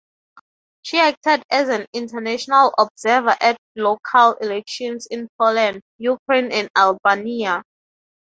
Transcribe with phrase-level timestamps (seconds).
[0.81, 7.61] She acted as an international observer at local elections in Poland, Ukraine and Albania.